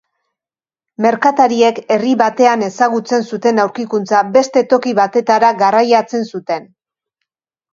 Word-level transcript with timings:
Merkatariek 1.05 1.81
herri 1.95 2.13
batean 2.21 2.65
ezagutzen 2.69 3.27
zuten 3.33 3.65
aurkikuntza 3.65 4.23
beste 4.39 4.65
toki 4.73 4.95
batetara 5.01 5.53
garraiatzen 5.61 6.27
zuten. 6.33 6.67